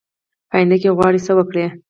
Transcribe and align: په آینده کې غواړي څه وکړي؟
په 0.49 0.55
آینده 0.57 0.77
کې 0.81 0.95
غواړي 0.97 1.19
څه 1.27 1.31
وکړي؟ 1.37 1.63